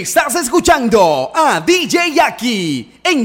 [0.00, 3.24] Estás escuchando a DJ Yaki en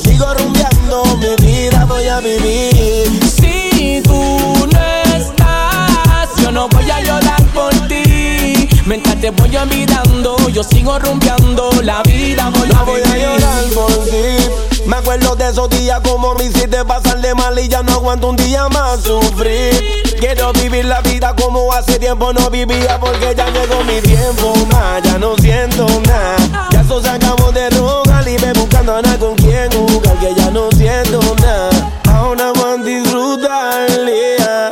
[0.00, 3.20] sigo rumbeando, mi vida voy a vivir.
[3.24, 4.80] Si tú no
[5.16, 8.68] estás, yo no voy a llorar por ti.
[8.86, 13.02] Mientras te voy olvidando, yo sigo rumbeando, la vida voy no a vivir.
[13.04, 14.60] voy a llorar por ti.
[14.86, 18.28] Me acuerdo de esos días como me hiciste pasar de mal y ya no aguanto
[18.28, 20.02] un día más sufrir.
[20.18, 25.02] Quiero vivir la vida como hace tiempo no vivía porque ya llegó mi tiempo, más
[25.02, 30.18] ya no siento nada besos acabo de rogar y me buscando ahora con quien jugar
[30.18, 31.70] que ya no siento nada.
[32.08, 34.70] Ahora van a disfrutar yeah.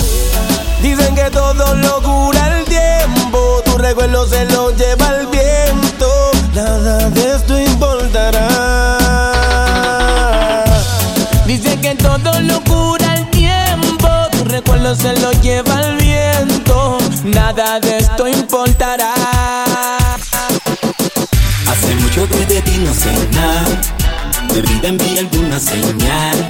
[0.83, 6.09] Dicen que todo lo cura el tiempo, tu recuerdo se lo lleva el viento.
[6.55, 8.99] Nada de esto importará.
[11.47, 16.99] Dicen que todo lo cura el tiempo, tu recuerdo se lo lleva el viento.
[17.25, 19.98] Nada de esto importará.
[22.09, 23.83] Mucho que de ti no sé nada.
[24.55, 26.49] De vida envía alguna señal.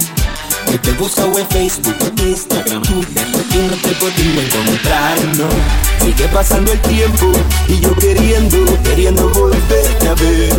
[0.71, 3.27] Que te busco en Facebook, Instagram, Twitter.
[3.27, 5.49] Y no te podía encontrar, no.
[6.05, 7.33] Sigue pasando el tiempo
[7.67, 10.53] y yo queriendo, queriendo volverte a ver.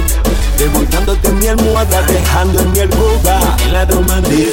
[0.59, 4.53] Devolviéndote en mi almohada, dejando en mi alcoba el aroma de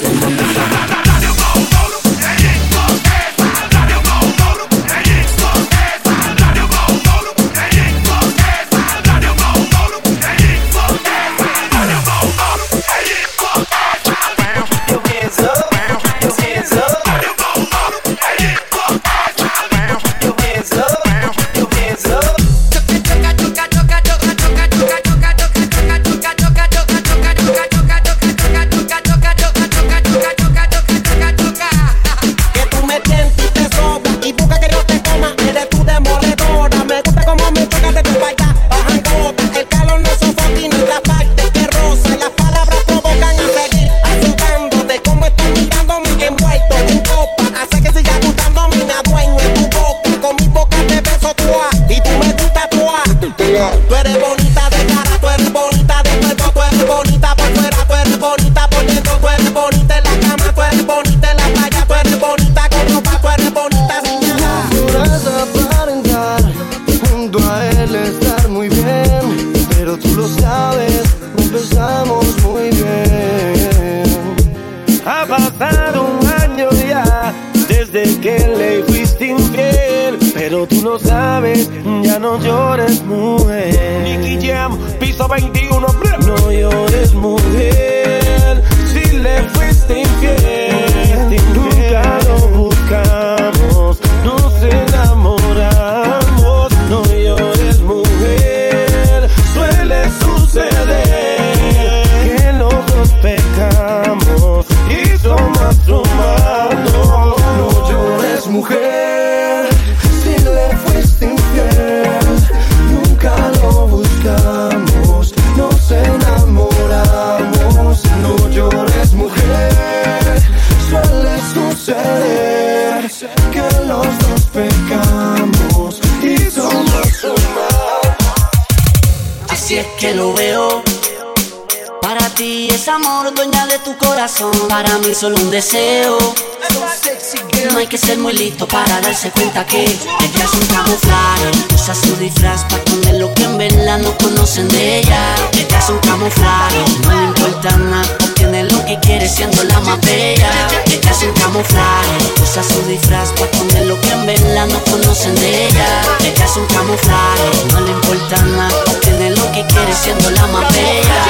[137.73, 141.49] No hay que ser muy listo para darse cuenta que ella es un camuflaje.
[141.73, 145.19] Usa su disfraz para esconder lo que en verdad no conocen de ella.
[145.53, 148.17] Ella es un camuflaje, no le importa nada.
[148.23, 150.51] Obtiene lo que quiere siendo la más bella.
[150.85, 155.33] Ella es un camuflaje, usa su disfraz para esconder lo que en verdad no conocen
[155.33, 156.01] de ella.
[156.19, 158.83] Ella es un camuflaje, no le importa nada.
[158.91, 161.25] Obtiene lo que quiere siendo la más bella.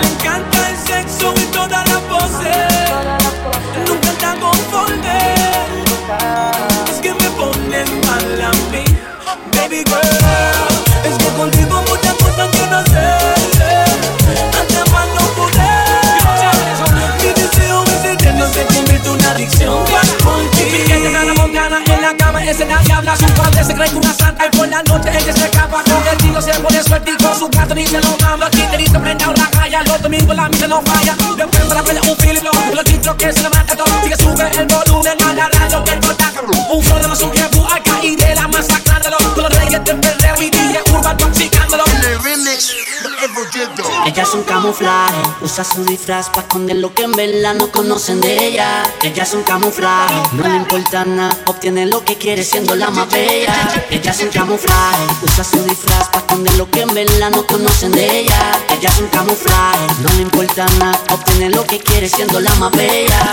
[0.00, 1.93] Me encanta el sexo y todas las
[9.52, 10.02] baby girl.
[11.04, 13.34] Es que contigo muchas cosas quiero hacer.
[18.74, 19.84] Convierte una adicción.
[20.22, 20.84] Por ti.
[21.12, 23.16] la montana en la cama, es la diabla.
[23.16, 25.82] Su padre se cree una santa y por la noche ella se escapa.
[26.10, 28.50] El tiro se pone suerte y con su gato ni se lo manda.
[28.50, 31.16] Quiterito prende una raya, los domingos la misa no falla.
[31.38, 34.02] Yo para la un filiplo, los chicos que se le mata todo.
[34.02, 36.32] Sigue sube el volumen a la radio que corta.
[36.70, 39.16] Un flow de más un tiempo acá y de la masacrándolo.
[39.34, 40.23] Con los reyes de
[44.06, 48.20] Ella es un camuflaje, usa su disfraz para esconder lo que en verdad no conocen
[48.20, 48.82] de ella.
[49.02, 53.10] Ella es un camuflaje, no le importa nada, obtiene lo que quiere siendo la más
[53.10, 53.54] bella.
[53.88, 57.92] Ella es un camuflaje, usa su disfraz para esconder lo que en verdad no conocen
[57.92, 58.52] de ella.
[58.76, 62.72] Ella es un camuflaje, no le importa nada, obtiene lo que quiere siendo la más
[62.72, 63.32] bella.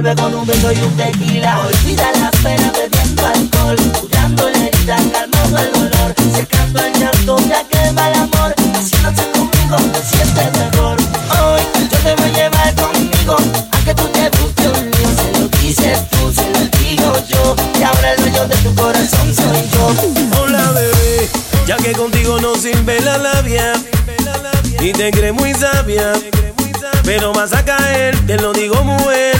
[0.00, 1.60] Resuelve con un beso y un tequila.
[1.60, 7.62] Olvida la pena bebiendo alcohol, curando la herida, calmando el dolor, secando el llanto, ya
[7.68, 8.54] quema el amor.
[8.78, 10.96] Haciéndote conmigo, te sientes mejor.
[10.96, 13.36] Hoy yo te voy a llevar conmigo,
[13.72, 15.08] aunque tú te busques un lío.
[15.16, 17.56] Se lo dices tú, se lo digo yo.
[17.78, 20.40] Y ahora el dueño de tu corazón soy yo.
[20.40, 21.28] Hola bebé,
[21.66, 23.74] ya que contigo no sirve la labia
[24.80, 26.14] y te crees muy sabia.
[27.04, 29.39] Pero vas a caer, te lo digo muy